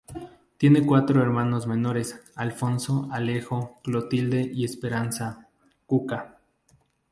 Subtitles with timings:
[0.57, 5.47] Tiene cuatro hermanos menores: Alfonso, Alejo, Clotilde y Esperanza
[5.85, 6.39] "Cuca".